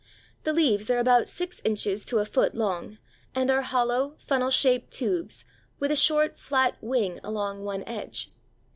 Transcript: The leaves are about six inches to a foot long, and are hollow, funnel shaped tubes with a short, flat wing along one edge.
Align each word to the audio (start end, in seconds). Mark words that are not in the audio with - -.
The 0.45 0.51
leaves 0.51 0.89
are 0.89 0.97
about 0.97 1.29
six 1.29 1.61
inches 1.63 2.07
to 2.07 2.17
a 2.17 2.25
foot 2.25 2.55
long, 2.55 2.97
and 3.35 3.51
are 3.51 3.61
hollow, 3.61 4.15
funnel 4.17 4.49
shaped 4.49 4.89
tubes 4.89 5.45
with 5.77 5.91
a 5.91 5.95
short, 5.95 6.39
flat 6.39 6.75
wing 6.81 7.19
along 7.23 7.63
one 7.63 7.83
edge. 7.83 8.31